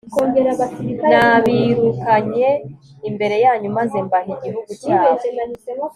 [1.09, 2.49] nabirukanye
[3.09, 5.21] imbere yanyu maze mbaha igihugu cyabo